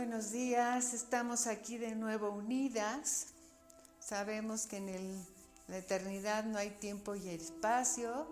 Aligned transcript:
Buenos 0.00 0.32
días, 0.32 0.94
estamos 0.94 1.46
aquí 1.46 1.76
de 1.76 1.94
nuevo 1.94 2.30
unidas. 2.30 3.34
Sabemos 3.98 4.64
que 4.64 4.78
en 4.78 5.26
la 5.68 5.76
eternidad 5.76 6.44
no 6.44 6.56
hay 6.56 6.70
tiempo 6.70 7.14
y 7.16 7.28
espacio, 7.28 8.26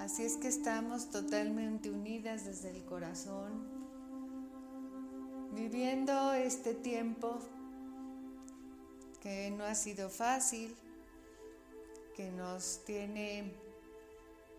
así 0.00 0.24
es 0.24 0.36
que 0.36 0.48
estamos 0.48 1.10
totalmente 1.10 1.88
unidas 1.88 2.44
desde 2.44 2.70
el 2.70 2.84
corazón, 2.84 3.64
viviendo 5.52 6.32
este 6.32 6.74
tiempo 6.74 7.38
que 9.22 9.52
no 9.52 9.62
ha 9.62 9.76
sido 9.76 10.10
fácil, 10.10 10.74
que 12.16 12.32
nos 12.32 12.84
tiene 12.84 13.54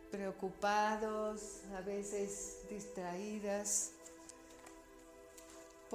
preocupados, 0.10 1.64
a 1.78 1.82
veces 1.82 2.60
distraídas, 2.70 3.92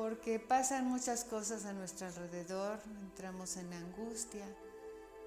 porque 0.01 0.39
pasan 0.39 0.87
muchas 0.87 1.25
cosas 1.25 1.67
a 1.67 1.75
nuestro 1.75 2.07
alrededor, 2.07 2.79
entramos 3.03 3.59
en 3.59 3.71
angustia. 3.71 4.47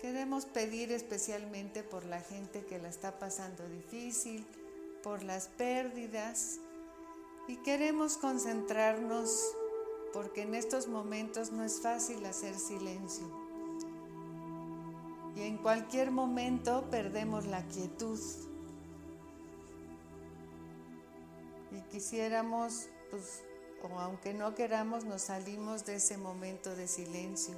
Queremos 0.02 0.48
pedir 0.48 0.92
especialmente 0.92 1.84
por 1.84 2.06
la 2.06 2.20
gente 2.20 2.66
que 2.66 2.80
la 2.80 2.90
está 2.90 3.20
pasando 3.20 3.70
difícil, 3.70 4.48
por 5.04 5.22
las 5.22 5.48
pérdidas 5.48 6.58
y 7.48 7.58
queremos 7.58 8.18
concentrarnos 8.18 9.56
porque 10.12 10.42
en 10.42 10.56
estos 10.56 10.88
momentos 10.88 11.52
no 11.52 11.64
es 11.64 11.80
fácil 11.80 12.26
hacer 12.26 12.56
silencio. 12.56 13.28
Y 15.36 15.42
en 15.42 15.60
cualquier 15.60 16.10
momento 16.10 16.90
perdemos 16.90 17.46
la 17.46 17.64
quietud. 17.68 18.20
Y 21.72 21.80
quisiéramos 21.92 22.88
pues, 23.12 23.44
o 23.84 24.00
aunque 24.00 24.34
no 24.34 24.56
queramos 24.56 25.06
nos 25.06 25.24
salimos 25.24 25.86
de 25.86 25.96
ese 25.96 26.18
momento 26.18 26.76
de 26.76 26.88
silencio. 26.88 27.56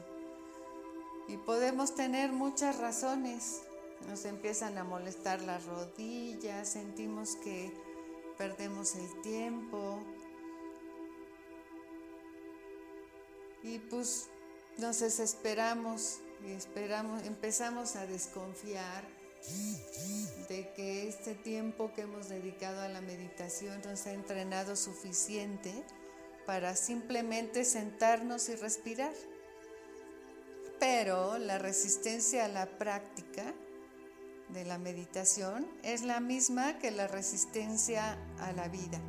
Y 1.27 1.37
podemos 1.37 1.95
tener 1.95 2.31
muchas 2.31 2.77
razones. 2.77 3.61
Nos 4.09 4.25
empiezan 4.25 4.77
a 4.77 4.83
molestar 4.83 5.41
las 5.41 5.65
rodillas, 5.65 6.67
sentimos 6.69 7.35
que 7.37 7.71
perdemos 8.37 8.95
el 8.95 9.21
tiempo. 9.21 9.99
Y 13.63 13.79
pues 13.79 14.27
nos 14.77 14.99
desesperamos 14.99 16.19
esperamos, 16.53 17.23
empezamos 17.23 17.95
a 17.95 18.05
desconfiar 18.05 19.03
de 20.49 20.71
que 20.75 21.07
este 21.07 21.35
tiempo 21.35 21.91
que 21.95 22.01
hemos 22.01 22.29
dedicado 22.29 22.81
a 22.81 22.87
la 22.87 23.01
meditación 23.01 23.81
nos 23.83 24.05
ha 24.07 24.13
entrenado 24.13 24.75
suficiente 24.75 25.83
para 26.45 26.75
simplemente 26.75 27.65
sentarnos 27.65 28.49
y 28.49 28.55
respirar. 28.55 29.13
Pero 30.79 31.37
la 31.37 31.57
resistencia 31.57 32.45
a 32.45 32.47
la 32.47 32.77
práctica 32.77 33.53
de 34.49 34.65
la 34.65 34.77
meditación 34.77 35.67
es 35.83 36.03
la 36.03 36.19
misma 36.19 36.77
que 36.77 36.91
la 36.91 37.07
resistencia 37.07 38.17
a 38.39 38.51
la 38.51 38.67
vida. 38.67 38.99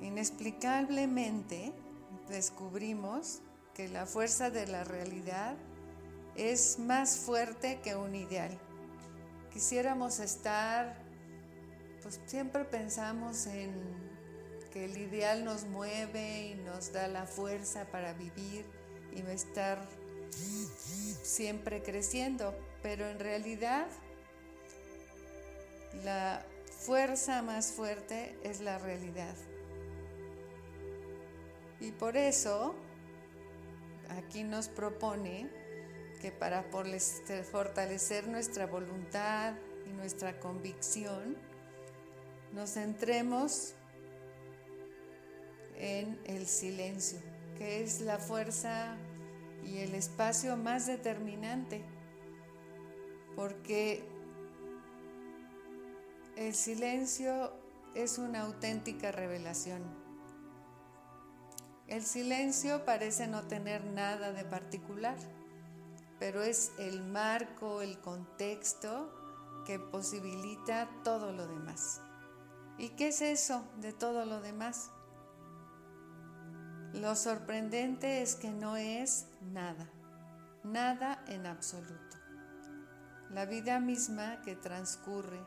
Inexplicablemente 0.00 1.72
descubrimos 2.28 3.42
que 3.74 3.88
la 3.88 4.06
fuerza 4.06 4.50
de 4.50 4.66
la 4.66 4.84
realidad 4.84 5.56
es 6.36 6.78
más 6.78 7.18
fuerte 7.18 7.80
que 7.82 7.96
un 7.96 8.14
ideal 8.14 8.58
quisiéramos 9.56 10.20
estar, 10.20 10.98
pues 12.02 12.20
siempre 12.26 12.66
pensamos 12.66 13.46
en 13.46 13.72
que 14.70 14.84
el 14.84 14.98
ideal 14.98 15.46
nos 15.46 15.64
mueve 15.64 16.48
y 16.48 16.54
nos 16.56 16.92
da 16.92 17.08
la 17.08 17.24
fuerza 17.24 17.86
para 17.86 18.12
vivir 18.12 18.66
y 19.14 19.20
estar 19.30 19.78
siempre 21.22 21.82
creciendo, 21.82 22.54
pero 22.82 23.08
en 23.08 23.18
realidad 23.18 23.86
la 26.04 26.44
fuerza 26.84 27.40
más 27.40 27.72
fuerte 27.72 28.38
es 28.42 28.60
la 28.60 28.76
realidad. 28.76 29.36
Y 31.80 31.92
por 31.92 32.18
eso 32.18 32.74
aquí 34.18 34.44
nos 34.44 34.68
propone 34.68 35.48
que 36.20 36.32
para 36.32 36.64
fortalecer 37.50 38.28
nuestra 38.28 38.66
voluntad 38.66 39.54
y 39.86 39.90
nuestra 39.90 40.38
convicción, 40.40 41.36
nos 42.52 42.74
centremos 42.74 43.74
en 45.76 46.18
el 46.24 46.46
silencio, 46.46 47.18
que 47.58 47.82
es 47.82 48.00
la 48.00 48.18
fuerza 48.18 48.96
y 49.64 49.78
el 49.78 49.94
espacio 49.94 50.56
más 50.56 50.86
determinante, 50.86 51.84
porque 53.34 54.04
el 56.36 56.54
silencio 56.54 57.52
es 57.94 58.18
una 58.18 58.42
auténtica 58.42 59.12
revelación. 59.12 59.82
El 61.88 62.02
silencio 62.02 62.84
parece 62.84 63.26
no 63.26 63.46
tener 63.46 63.84
nada 63.84 64.32
de 64.32 64.44
particular 64.44 65.16
pero 66.18 66.42
es 66.42 66.72
el 66.78 67.02
marco, 67.02 67.82
el 67.82 67.98
contexto 68.00 69.12
que 69.66 69.78
posibilita 69.78 70.88
todo 71.04 71.32
lo 71.32 71.46
demás. 71.46 72.00
¿Y 72.78 72.90
qué 72.90 73.08
es 73.08 73.20
eso 73.20 73.64
de 73.78 73.92
todo 73.92 74.24
lo 74.24 74.40
demás? 74.40 74.90
Lo 76.92 77.14
sorprendente 77.16 78.22
es 78.22 78.36
que 78.36 78.50
no 78.50 78.76
es 78.76 79.26
nada, 79.42 79.90
nada 80.62 81.22
en 81.26 81.46
absoluto. 81.46 82.16
La 83.30 83.44
vida 83.44 83.80
misma 83.80 84.40
que 84.42 84.56
transcurre, 84.56 85.40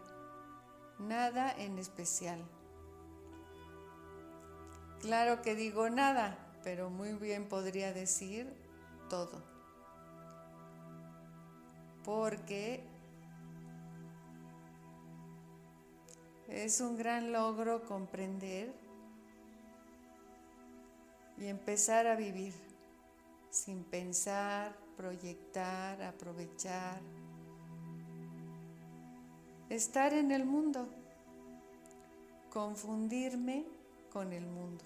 nada 1.00 1.52
en 1.52 1.80
especial. 1.80 2.44
Claro 5.00 5.42
que 5.42 5.56
digo 5.56 5.90
nada, 5.90 6.38
pero 6.64 6.90
muy 6.90 7.14
bien 7.14 7.48
podría 7.48 7.94
decir 7.94 8.54
todo 9.10 9.59
porque 12.10 12.82
es 16.48 16.82
un 16.82 16.98
gran 16.98 17.32
logro 17.32 17.86
comprender 17.86 18.74
y 21.38 21.46
empezar 21.46 22.08
a 22.08 22.16
vivir 22.16 22.56
sin 23.52 23.84
pensar, 23.84 24.76
proyectar, 24.98 26.02
aprovechar, 26.02 27.00
estar 29.70 30.12
en 30.12 30.32
el 30.32 30.46
mundo, 30.46 30.90
confundirme 32.50 33.66
con 34.12 34.34
el 34.34 34.48
mundo, 34.48 34.84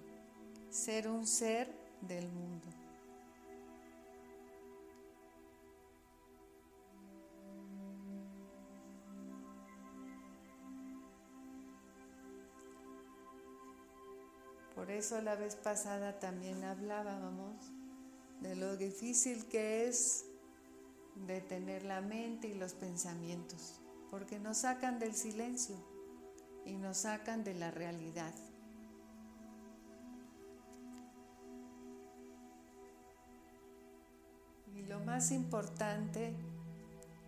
ser 0.70 1.08
un 1.08 1.26
ser 1.26 1.74
del 2.02 2.28
mundo. 2.28 2.83
Por 14.84 14.92
eso 14.92 15.22
la 15.22 15.36
vez 15.36 15.56
pasada 15.56 16.20
también 16.20 16.62
hablábamos 16.66 17.56
de 18.42 18.54
lo 18.58 18.76
difícil 18.76 19.46
que 19.46 19.88
es 19.88 20.26
detener 21.26 21.86
la 21.86 22.02
mente 22.02 22.50
y 22.50 22.54
los 22.54 22.74
pensamientos, 22.74 23.80
porque 24.10 24.40
nos 24.40 24.58
sacan 24.58 25.00
del 25.00 25.16
silencio 25.16 25.78
y 26.66 26.74
nos 26.74 26.98
sacan 26.98 27.46
de 27.46 27.54
la 27.54 27.72
realidad. 27.72 28.34
Y 34.76 34.82
lo 34.82 35.00
más 35.00 35.32
importante 35.32 36.34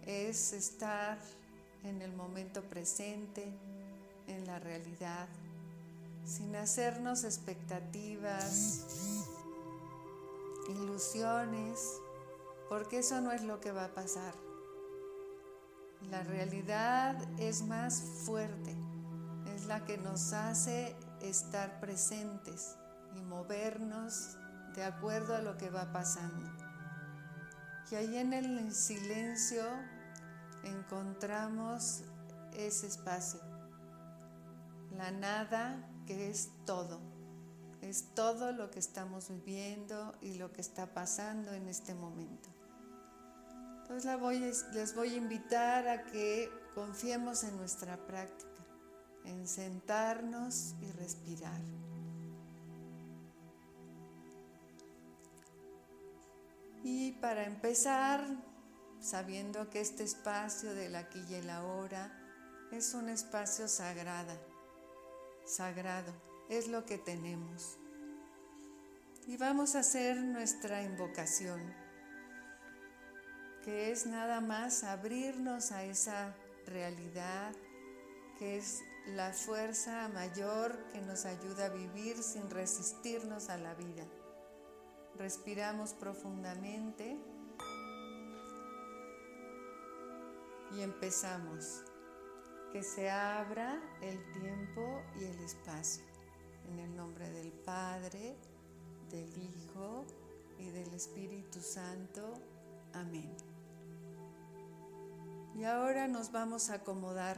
es 0.06 0.52
estar 0.52 1.18
en 1.86 2.02
el 2.02 2.12
momento 2.12 2.62
presente, 2.64 3.46
en 4.28 4.46
la 4.46 4.60
realidad, 4.60 5.30
sin 6.26 6.56
hacernos 6.56 7.24
expectativas, 7.24 8.86
ilusiones, 10.70 12.02
porque 12.68 13.00
eso 13.00 13.22
no 13.22 13.32
es 13.32 13.44
lo 13.44 13.62
que 13.62 13.72
va 13.72 13.86
a 13.86 13.94
pasar. 13.94 14.34
La 16.10 16.24
realidad 16.24 17.16
es 17.40 17.64
más 17.64 18.02
fuerte, 18.26 18.76
es 19.54 19.66
la 19.66 19.86
que 19.86 19.98
nos 19.98 20.34
hace 20.34 20.96
estar 21.22 21.80
presentes 21.80 22.76
y 23.16 23.22
movernos 23.22 24.38
de 24.76 24.84
acuerdo 24.84 25.36
a 25.36 25.42
lo 25.42 25.58
que 25.58 25.70
va 25.70 25.92
pasando. 25.94 26.52
Y 27.92 27.96
ahí 27.96 28.18
en 28.18 28.34
el 28.34 28.74
silencio 28.74 29.64
encontramos 30.64 32.02
ese 32.54 32.88
espacio 32.88 33.40
la 34.98 35.12
nada 35.12 35.78
que 36.06 36.30
es 36.30 36.50
todo, 36.66 37.00
es 37.82 38.14
todo 38.16 38.52
lo 38.52 38.72
que 38.72 38.80
estamos 38.80 39.30
viviendo 39.30 40.16
y 40.22 40.36
lo 40.36 40.52
que 40.52 40.62
está 40.62 40.94
pasando 40.94 41.54
en 41.54 41.68
este 41.68 41.94
momento. 41.94 42.50
Entonces 43.82 44.66
les 44.74 44.96
voy 44.96 45.14
a 45.14 45.18
invitar 45.18 45.88
a 45.88 46.04
que 46.06 46.50
confiemos 46.74 47.44
en 47.44 47.56
nuestra 47.58 47.98
práctica, 48.08 48.64
en 49.26 49.48
sentarnos 49.48 50.74
y 50.82 50.92
respirar. 50.94 51.62
Y 56.84 57.14
para 57.14 57.46
empezar, 57.46 58.26
sabiendo 59.00 59.70
que 59.70 59.82
este 59.82 60.04
espacio 60.04 60.74
del 60.74 60.96
aquí 60.96 61.24
y 61.30 61.36
el 61.36 61.50
ahora 61.50 62.12
es 62.72 62.94
un 62.94 63.10
espacio 63.10 63.68
sagrado, 63.68 64.34
sagrado, 65.46 66.14
es 66.50 66.68
lo 66.68 66.86
que 66.86 66.98
tenemos. 66.98 67.78
Y 69.28 69.38
vamos 69.38 69.76
a 69.76 69.80
hacer 69.80 70.18
nuestra 70.18 70.84
invocación, 70.84 71.74
que 73.64 73.92
es 73.92 74.06
nada 74.06 74.42
más 74.42 74.84
abrirnos 74.84 75.72
a 75.72 75.84
esa 75.84 76.36
realidad, 76.68 77.54
que 78.38 78.58
es 78.58 78.82
la 79.08 79.32
fuerza 79.34 80.10
mayor 80.10 80.78
que 80.92 81.02
nos 81.02 81.26
ayuda 81.26 81.66
a 81.66 81.70
vivir 81.70 82.22
sin 82.22 82.50
resistirnos 82.50 83.50
a 83.50 83.58
la 83.58 83.74
vida. 83.76 84.06
Respiramos 85.18 85.94
profundamente 85.94 87.18
y 90.76 90.82
empezamos. 90.82 91.84
Que 92.76 92.84
se 92.84 93.10
abra 93.10 93.80
el 94.02 94.22
tiempo 94.34 95.02
y 95.18 95.24
el 95.24 95.40
espacio. 95.46 96.04
En 96.68 96.78
el 96.80 96.94
nombre 96.94 97.32
del 97.32 97.54
Padre, 97.54 98.36
del 99.10 99.30
Hijo 99.38 100.04
y 100.60 100.72
del 100.72 100.94
Espíritu 100.94 101.62
Santo. 101.62 102.34
Amén. 102.94 103.34
Y 105.56 105.64
ahora 105.64 106.10
nos 106.10 106.34
vamos 106.34 106.70
a 106.70 106.74
acomodar, 106.74 107.38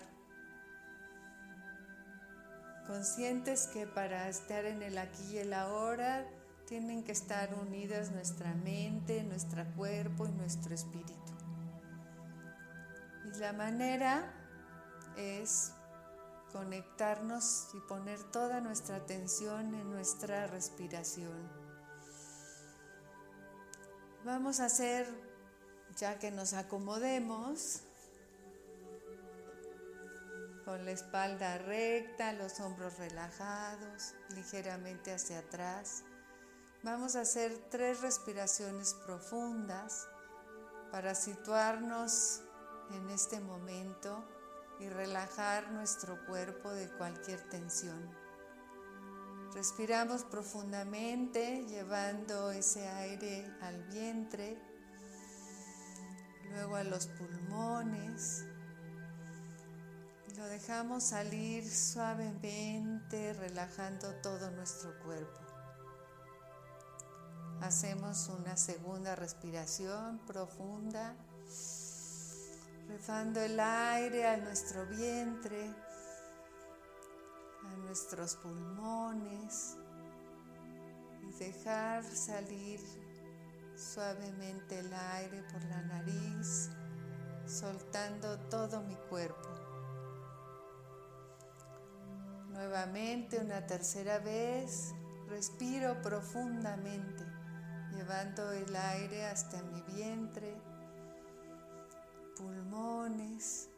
conscientes 2.87 3.67
que 3.67 3.85
para 3.85 4.29
estar 4.29 4.65
en 4.65 4.81
el 4.81 4.97
aquí 4.97 5.33
y 5.33 5.37
el 5.37 5.53
ahora 5.53 6.25
tienen 6.65 7.03
que 7.03 7.11
estar 7.11 7.53
unidas 7.53 8.09
nuestra 8.09 8.55
mente, 8.55 9.23
nuestro 9.23 9.63
cuerpo 9.75 10.25
y 10.25 10.31
nuestro 10.31 10.73
espíritu. 10.73 11.13
Y 13.23 13.37
la 13.37 13.53
manera 13.53 14.33
conectarnos 16.51 17.69
y 17.73 17.79
poner 17.81 18.23
toda 18.31 18.61
nuestra 18.61 18.97
atención 18.97 19.73
en 19.75 19.89
nuestra 19.91 20.47
respiración. 20.47 21.49
Vamos 24.25 24.59
a 24.59 24.65
hacer, 24.65 25.07
ya 25.97 26.19
que 26.19 26.31
nos 26.31 26.53
acomodemos, 26.53 27.81
con 30.65 30.83
la 30.83 30.91
espalda 30.91 31.57
recta, 31.59 32.33
los 32.33 32.59
hombros 32.59 32.97
relajados, 32.97 34.15
ligeramente 34.35 35.13
hacia 35.13 35.39
atrás. 35.39 36.03
Vamos 36.83 37.15
a 37.15 37.21
hacer 37.21 37.57
tres 37.69 38.01
respiraciones 38.01 38.93
profundas 39.05 40.07
para 40.91 41.15
situarnos 41.15 42.41
en 42.91 43.09
este 43.09 43.39
momento 43.39 44.27
y 44.79 44.89
relajar 44.89 45.71
nuestro 45.71 46.25
cuerpo 46.25 46.71
de 46.71 46.89
cualquier 46.89 47.41
tensión. 47.49 48.09
Respiramos 49.53 50.23
profundamente 50.23 51.65
llevando 51.67 52.51
ese 52.51 52.87
aire 52.87 53.51
al 53.61 53.83
vientre, 53.85 54.57
luego 56.51 56.75
a 56.75 56.83
los 56.83 57.07
pulmones. 57.07 58.45
Lo 60.37 60.45
dejamos 60.45 61.03
salir 61.05 61.67
suavemente, 61.67 63.33
relajando 63.33 64.13
todo 64.21 64.51
nuestro 64.51 64.97
cuerpo. 64.99 65.39
Hacemos 67.61 68.27
una 68.27 68.55
segunda 68.55 69.15
respiración 69.15 70.19
profunda, 70.27 71.15
rezando 72.87 73.41
el 73.41 73.59
aire 73.59 74.27
a 74.27 74.37
nuestro 74.37 74.85
vientre, 74.85 75.73
a 77.63 77.77
nuestros 77.77 78.35
pulmones 78.37 79.77
y 81.21 81.31
dejar 81.33 82.03
salir 82.03 82.79
suavemente 83.75 84.79
el 84.79 84.93
aire 84.93 85.43
por 85.51 85.63
la 85.65 85.81
nariz, 85.81 86.69
soltando 87.45 88.39
todo 88.49 88.81
mi 88.81 88.95
cuerpo. 89.09 89.49
Nuevamente, 92.49 93.39
una 93.39 93.67
tercera 93.67 94.19
vez, 94.19 94.93
respiro 95.27 96.01
profundamente 96.01 97.23
llevando 97.91 98.51
el 98.51 98.75
aire 98.75 99.25
hasta 99.25 99.61
mi 99.63 99.81
vientre, 99.81 100.55
pulmones, 102.37 103.69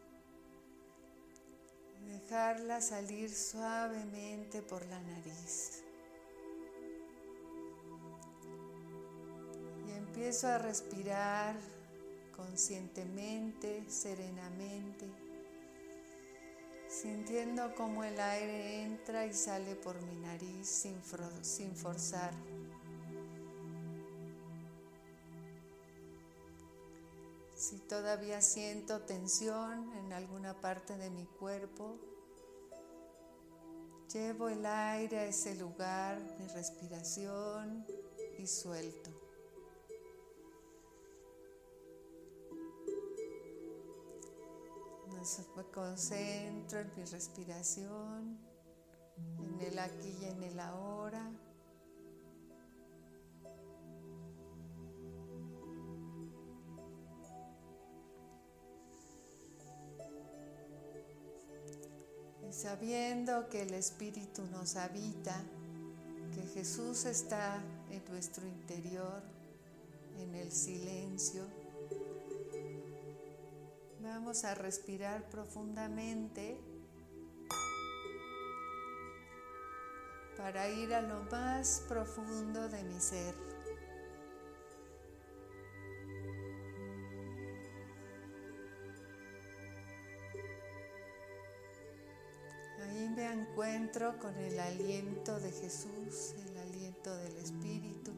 dejarla 2.08 2.82
salir 2.82 3.34
suavemente 3.34 4.62
por 4.62 4.86
la 4.86 5.00
nariz. 5.00 5.84
Y 9.88 9.92
empiezo 9.92 10.48
a 10.48 10.58
respirar 10.58 11.56
conscientemente, 12.36 13.84
serenamente, 13.90 15.08
sintiendo 16.88 17.76
como 17.76 18.04
el 18.04 18.20
aire 18.20 18.84
entra 18.84 19.26
y 19.26 19.34
sale 19.34 19.76
por 19.76 20.02
mi 20.02 20.16
nariz 20.18 20.68
sin, 20.68 20.96
sin 21.42 21.76
forzar. 21.76 22.34
Todavía 27.90 28.40
siento 28.40 29.02
tensión 29.02 29.92
en 29.98 30.14
alguna 30.14 30.62
parte 30.62 30.96
de 30.96 31.10
mi 31.10 31.26
cuerpo, 31.26 31.98
llevo 34.14 34.48
el 34.48 34.64
aire 34.66 35.20
a 35.20 35.26
ese 35.26 35.56
lugar, 35.56 36.22
mi 36.40 36.48
respiración 36.48 37.86
y 38.38 38.46
suelto. 38.46 39.10
Me 45.58 45.64
concentro 45.66 46.80
en 46.80 46.96
mi 46.96 47.04
respiración, 47.04 48.40
en 49.18 49.62
el 49.62 49.80
aquí 49.80 50.16
y 50.22 50.26
en 50.26 50.44
el 50.44 50.60
ahora. 50.60 51.29
Sabiendo 62.70 63.50
que 63.50 63.64
el 63.64 63.74
Espíritu 63.74 64.44
nos 64.52 64.76
habita, 64.76 65.36
que 66.36 66.42
Jesús 66.54 67.06
está 67.06 67.64
en 67.90 68.04
nuestro 68.12 68.46
interior, 68.46 69.24
en 70.20 70.36
el 70.36 70.52
silencio. 70.52 71.42
Vamos 74.04 74.44
a 74.44 74.54
respirar 74.54 75.28
profundamente 75.32 76.60
para 80.38 80.70
ir 80.70 80.94
a 80.94 81.02
lo 81.02 81.24
más 81.24 81.84
profundo 81.88 82.70
de 82.70 82.84
mi 82.84 83.00
ser. 83.00 83.34
Encuentro 93.40 94.20
con 94.20 94.38
el 94.38 94.60
aliento 94.60 95.40
de 95.40 95.52
Jesús, 95.52 96.36
el 96.48 96.58
aliento 96.58 97.16
del 97.16 97.38
Espíritu. 97.38 98.12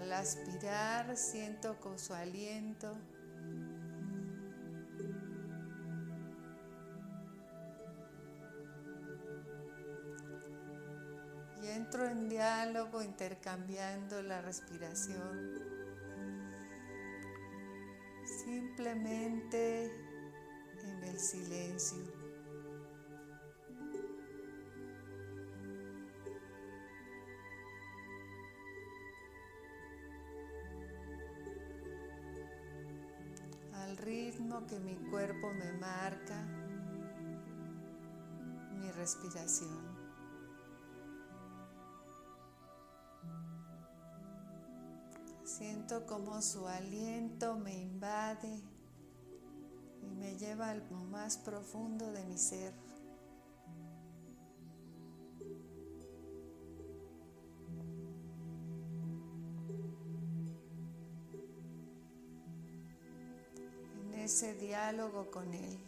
Al 0.00 0.12
aspirar 0.12 1.16
siento 1.16 1.78
con 1.80 1.98
su 1.98 2.12
aliento 2.12 2.92
y 11.62 11.68
entro 11.68 12.06
en 12.06 12.28
diálogo 12.28 13.02
intercambiando 13.02 14.22
la 14.22 14.40
respiración 14.42 15.61
simplemente 18.82 19.84
en 20.82 21.04
el 21.04 21.18
silencio. 21.20 22.02
al 33.74 33.96
ritmo 33.96 34.66
que 34.66 34.78
mi 34.78 34.94
cuerpo 35.10 35.52
me 35.52 35.72
marca, 35.72 36.40
mi 38.78 38.90
respiración. 38.92 39.92
Siento 45.44 46.06
como 46.06 46.40
su 46.40 46.66
aliento 46.66 47.56
me 47.56 47.74
invade 47.74 48.71
lleva 50.42 50.70
al 50.70 50.82
más 51.12 51.36
profundo 51.36 52.10
de 52.10 52.24
mi 52.24 52.36
ser. 52.36 52.74
En 64.00 64.14
ese 64.14 64.54
diálogo 64.56 65.30
con 65.30 65.54
Él. 65.54 65.78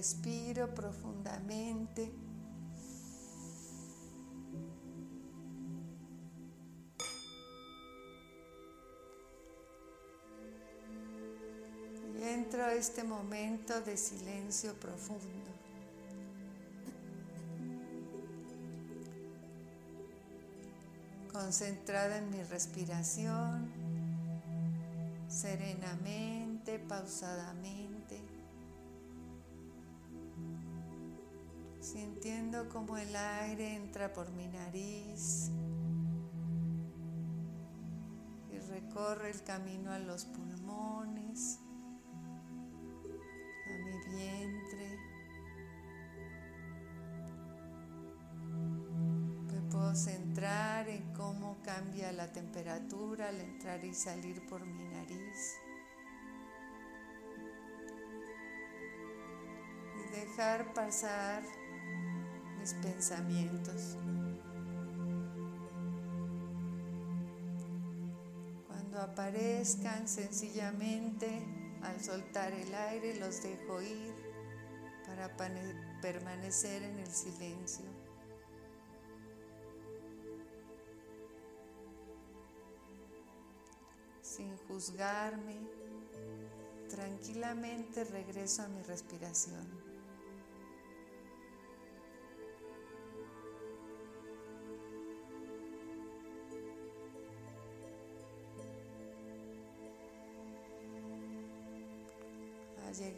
Respiro 0.00 0.74
profundamente. 0.74 2.10
Y 12.18 12.22
entro 12.22 12.64
a 12.64 12.72
este 12.72 13.04
momento 13.04 13.78
de 13.82 13.98
silencio 13.98 14.72
profundo. 14.80 15.50
Concentrada 21.30 22.16
en 22.16 22.30
mi 22.30 22.42
respiración, 22.44 23.70
serenamente, 25.28 26.78
pausadamente. 26.78 27.99
Sintiendo 31.80 32.68
como 32.68 32.98
el 32.98 33.16
aire 33.16 33.74
entra 33.74 34.12
por 34.12 34.30
mi 34.32 34.46
nariz 34.48 35.50
y 38.50 38.58
recorre 38.58 39.30
el 39.30 39.42
camino 39.42 39.90
a 39.90 39.98
los 39.98 40.26
pulmones, 40.26 41.58
a 43.66 43.78
mi 43.78 44.14
vientre. 44.14 44.98
Me 49.46 49.60
puedo 49.70 49.94
centrar 49.94 50.86
en 50.88 51.14
cómo 51.14 51.62
cambia 51.62 52.12
la 52.12 52.30
temperatura 52.30 53.28
al 53.28 53.40
entrar 53.40 53.82
y 53.84 53.94
salir 53.94 54.44
por 54.46 54.66
mi 54.66 54.84
nariz. 54.84 55.56
Y 59.96 60.10
dejar 60.10 60.74
pasar 60.74 61.42
mis 62.60 62.74
pensamientos. 62.74 63.96
Cuando 68.66 69.00
aparezcan 69.00 70.06
sencillamente 70.06 71.42
al 71.82 71.98
soltar 72.00 72.52
el 72.52 72.74
aire 72.74 73.18
los 73.18 73.42
dejo 73.42 73.80
ir 73.80 74.14
para 75.06 75.34
permanecer 76.02 76.82
en 76.82 76.98
el 76.98 77.10
silencio. 77.10 77.86
Sin 84.20 84.56
juzgarme, 84.68 85.56
tranquilamente 86.88 88.04
regreso 88.04 88.62
a 88.62 88.68
mi 88.68 88.82
respiración. 88.82 89.79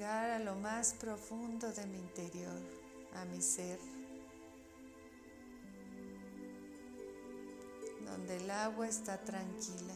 Llegar 0.02 0.30
a 0.30 0.38
lo 0.40 0.56
más 0.56 0.94
profundo 0.94 1.70
de 1.72 1.86
mi 1.86 1.98
interior, 1.98 2.60
a 3.14 3.24
mi 3.24 3.40
ser, 3.40 3.78
donde 8.04 8.36
el 8.36 8.50
agua 8.50 8.88
está 8.88 9.16
tranquila. 9.18 9.94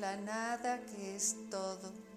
La 0.00 0.16
nada 0.16 0.80
que 0.80 1.16
es 1.16 1.36
todo. 1.50 2.07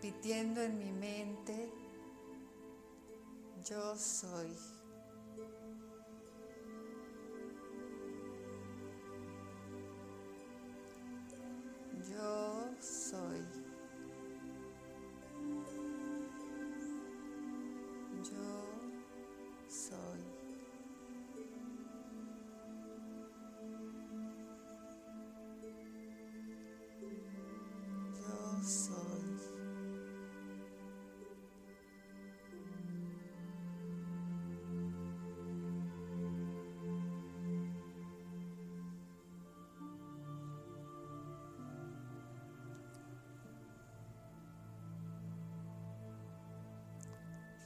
Repitiendo 0.00 0.62
en 0.62 0.78
mi 0.78 0.92
mente, 0.92 1.72
yo 3.68 3.96
soy. 3.96 4.77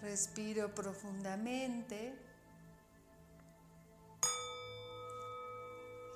Respiro 0.02 0.74
profundamente 0.74 2.12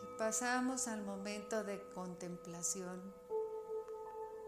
y 0.03 0.19
pasamos 0.19 0.89
al 0.89 1.05
momento 1.05 1.63
de 1.63 1.81
contemplación, 1.95 3.15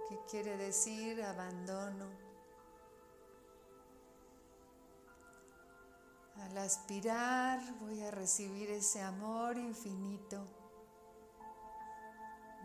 que 0.09 0.19
quiere 0.29 0.57
decir 0.57 1.23
abandono. 1.23 2.11
Al 6.41 6.59
aspirar 6.59 7.61
voy 7.79 8.03
a 8.03 8.11
recibir 8.11 8.69
ese 8.71 9.01
amor 9.03 9.57
infinito 9.57 10.45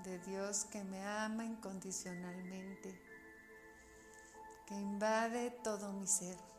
de 0.04 0.18
Dios 0.18 0.66
que 0.66 0.84
me 0.84 1.06
ama 1.06 1.46
incondicionalmente, 1.46 3.00
que 4.66 4.74
invade 4.74 5.52
todo 5.64 5.94
mi 5.94 6.08
ser. 6.08 6.53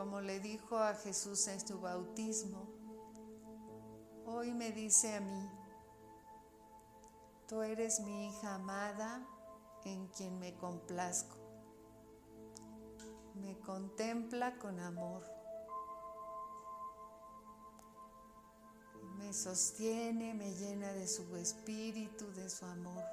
Como 0.00 0.22
le 0.22 0.40
dijo 0.40 0.78
a 0.78 0.94
Jesús 0.94 1.46
en 1.48 1.60
su 1.60 1.78
bautismo, 1.78 2.66
hoy 4.24 4.50
me 4.50 4.72
dice 4.72 5.14
a 5.14 5.20
mí, 5.20 5.50
tú 7.46 7.60
eres 7.60 8.00
mi 8.00 8.28
hija 8.28 8.54
amada 8.54 9.22
en 9.84 10.06
quien 10.06 10.38
me 10.38 10.56
complazco. 10.56 11.36
Me 13.34 13.58
contempla 13.58 14.56
con 14.56 14.80
amor. 14.80 15.22
Me 19.18 19.34
sostiene, 19.34 20.32
me 20.32 20.54
llena 20.54 20.94
de 20.94 21.06
su 21.06 21.36
espíritu, 21.36 22.32
de 22.32 22.48
su 22.48 22.64
amor. 22.64 23.04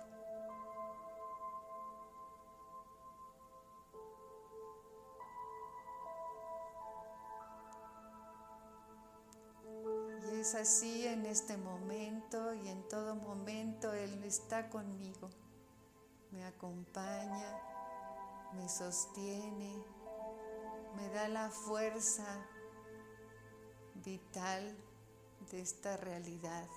Así 10.56 11.08
en 11.08 11.26
este 11.26 11.58
momento 11.58 12.54
y 12.54 12.70
en 12.70 12.88
todo 12.88 13.16
momento 13.16 13.94
Él 13.94 14.24
está 14.24 14.70
conmigo, 14.70 15.30
me 16.32 16.46
acompaña, 16.46 17.60
me 18.54 18.68
sostiene, 18.70 19.84
me 20.96 21.10
da 21.10 21.28
la 21.28 21.50
fuerza 21.50 22.26
vital 24.04 24.76
de 25.52 25.62
esta 25.62 25.98
realidad 25.98 26.68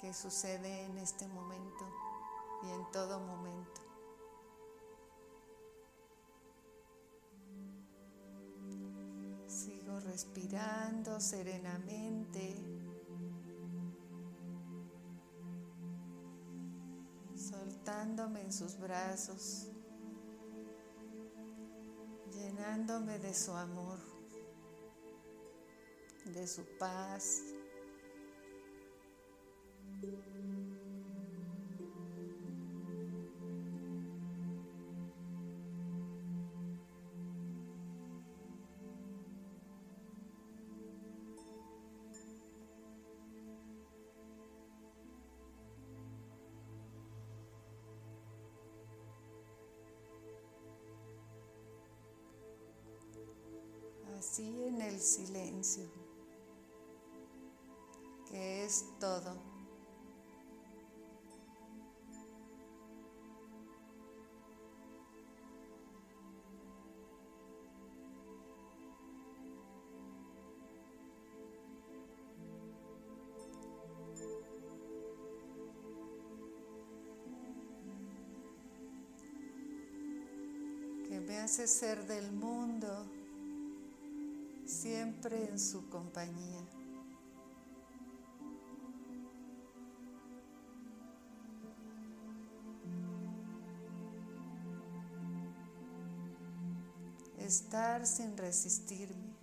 que 0.00 0.12
sucede 0.12 0.84
en 0.84 0.98
este 0.98 1.26
momento 1.28 1.86
y 2.62 2.70
en 2.70 2.90
todo 2.90 3.20
momento. 3.20 3.83
Respirando 10.04 11.18
serenamente, 11.18 12.54
soltándome 17.34 18.42
en 18.42 18.52
sus 18.52 18.78
brazos, 18.78 19.68
llenándome 22.32 23.18
de 23.18 23.34
su 23.34 23.52
amor, 23.52 23.98
de 26.26 26.46
su 26.46 26.64
paz. 26.78 27.42
El 54.94 55.00
silencio, 55.00 55.84
que 58.30 58.64
es 58.64 58.84
todo. 59.00 59.54
que 81.08 81.20
me 81.20 81.38
hace 81.38 81.66
ser 81.66 82.06
del 82.06 82.32
mundo 82.32 83.03
siempre 85.24 85.50
en 85.50 85.58
su 85.58 85.88
compañía. 85.88 86.60
Estar 97.38 98.06
sin 98.06 98.36
resistirme. 98.36 99.33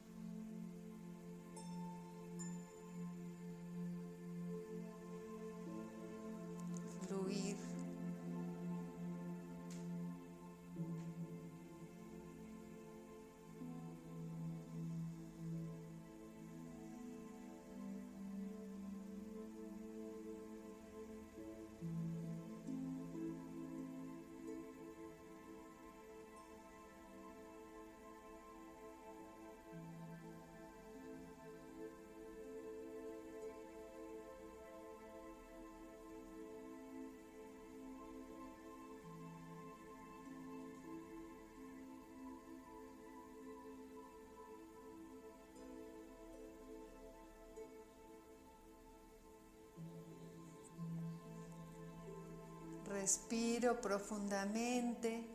Respiro 53.01 53.81
profundamente. 53.81 55.25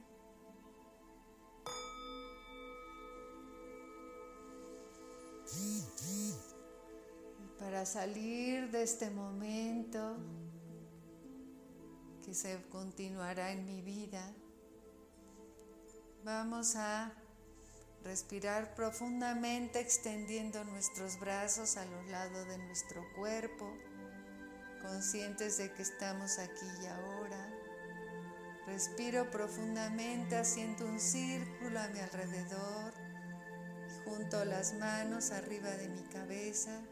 para 7.59 7.85
salir 7.85 8.71
de 8.71 8.85
este 8.85 9.11
momento 9.11 10.17
que 12.25 12.33
se 12.35 12.63
continuará 12.69 13.51
en 13.51 13.65
mi 13.65 13.83
vida, 13.83 14.33
vamos 16.23 16.77
a 16.77 17.13
respirar 18.05 18.77
profundamente 18.77 19.81
extendiendo 19.81 20.63
nuestros 20.63 21.19
brazos 21.19 21.77
a 21.77 21.85
los 21.85 22.07
lados 22.07 22.47
de 22.47 22.59
nuestro 22.59 23.03
cuerpo, 23.17 23.67
conscientes 24.83 25.59
de 25.59 25.73
que 25.73 25.83
estamos 25.83 26.39
aquí 26.39 26.67
y 26.81 26.87
ahora. 26.87 27.46
Respiro 28.67 29.31
profundamente 29.31 30.37
haciendo 30.37 30.87
un 30.87 30.99
círculo 30.99 31.79
a 31.79 31.87
mi 31.89 32.01
alrededor, 32.01 32.93
junto 34.05 34.45
las 34.45 34.75
manos 34.75 35.31
arriba 35.31 35.71
de 35.71 35.89
mi 35.89 36.03
cabeza. 36.03 36.83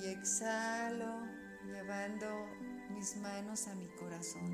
Y 0.00 0.06
exhalo 0.06 1.26
llevando 1.66 2.46
mis 2.90 3.16
manos 3.16 3.66
a 3.66 3.74
mi 3.74 3.88
corazón. 3.88 4.48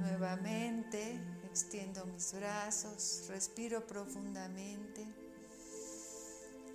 Nuevamente 0.00 1.18
extiendo 1.50 2.04
mis 2.04 2.34
brazos, 2.34 3.24
respiro 3.28 3.86
profundamente, 3.86 5.06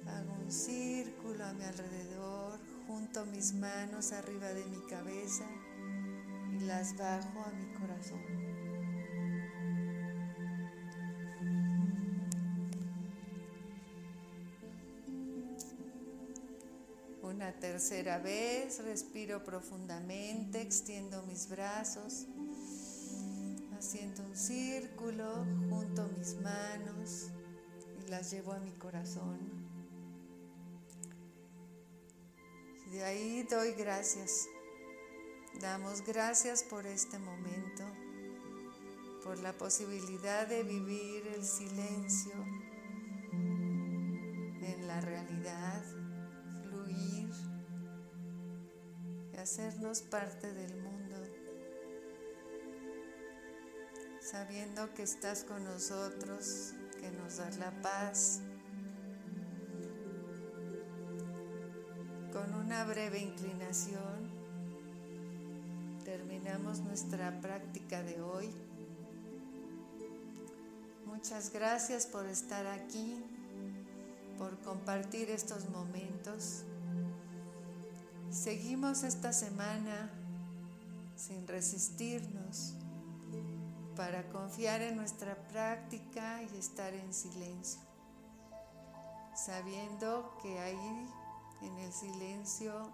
hago 0.07 0.33
un 0.33 0.51
círculo 0.51 1.45
a 1.45 1.53
mi 1.53 1.63
alrededor, 1.63 2.59
junto 2.87 3.23
mis 3.27 3.53
manos 3.53 4.11
arriba 4.11 4.49
de 4.49 4.65
mi 4.65 4.81
cabeza 4.87 5.45
las 6.65 6.95
bajo 6.97 7.41
a 7.41 7.51
mi 7.51 7.73
corazón. 7.73 8.21
Una 17.21 17.51
tercera 17.59 18.19
vez, 18.19 18.83
respiro 18.83 19.43
profundamente, 19.43 20.61
extiendo 20.61 21.23
mis 21.23 21.49
brazos, 21.49 22.27
haciendo 23.77 24.23
un 24.23 24.35
círculo 24.35 25.45
junto 25.69 26.07
mis 26.17 26.35
manos 26.41 27.29
y 28.05 28.09
las 28.09 28.31
llevo 28.31 28.53
a 28.53 28.59
mi 28.59 28.71
corazón. 28.71 29.39
De 32.91 33.03
ahí 33.03 33.43
doy 33.49 33.73
gracias. 33.73 34.47
Damos 35.63 36.03
gracias 36.05 36.61
por 36.61 36.85
este 36.85 37.17
momento, 37.17 37.83
por 39.23 39.39
la 39.39 39.53
posibilidad 39.53 40.45
de 40.45 40.61
vivir 40.61 41.25
el 41.35 41.43
silencio 41.43 42.33
en 44.61 44.87
la 44.87 44.99
realidad 45.01 45.83
hacernos 49.43 50.01
parte 50.01 50.53
del 50.53 50.73
mundo, 50.77 51.17
sabiendo 54.21 54.93
que 54.93 55.03
estás 55.03 55.43
con 55.43 55.65
nosotros, 55.65 56.73
que 57.01 57.11
nos 57.11 57.37
das 57.37 57.57
la 57.57 57.71
paz. 57.81 58.39
Con 62.31 62.55
una 62.55 62.85
breve 62.85 63.19
inclinación 63.19 64.32
terminamos 66.23 66.79
nuestra 66.79 67.41
práctica 67.41 68.01
de 68.01 68.21
hoy. 68.21 68.49
Muchas 71.05 71.51
gracias 71.51 72.05
por 72.05 72.25
estar 72.27 72.65
aquí, 72.65 73.21
por 74.37 74.57
compartir 74.61 75.29
estos 75.29 75.69
momentos. 75.69 76.63
Seguimos 78.31 79.03
esta 79.03 79.33
semana 79.33 80.11
sin 81.17 81.45
resistirnos 81.45 82.73
para 83.97 84.29
confiar 84.29 84.81
en 84.81 84.95
nuestra 84.95 85.35
práctica 85.49 86.41
y 86.41 86.57
estar 86.57 86.93
en 86.93 87.13
silencio, 87.13 87.81
sabiendo 89.35 90.37
que 90.41 90.57
ahí 90.57 91.09
en 91.61 91.77
el 91.79 91.91
silencio 91.91 92.93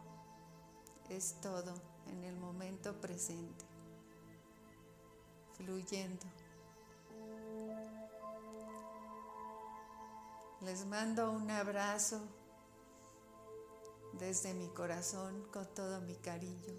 es 1.10 1.36
todo, 1.42 1.88
en 2.12 2.24
el 2.24 2.36
momento 2.38 3.00
presente, 3.00 3.65
fluyendo. 5.58 6.26
Les 10.62 10.86
mando 10.86 11.32
un 11.32 11.50
abrazo 11.50 12.19
desde 14.13 14.54
mi 14.54 14.67
corazón 14.69 15.48
con 15.52 15.65
todo 15.74 16.02
mi 16.02 16.15
cariño. 16.15 16.74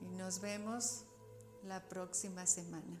Y 0.00 0.08
nos 0.10 0.40
vemos 0.40 1.04
la 1.64 1.88
próxima 1.88 2.46
semana. 2.46 3.00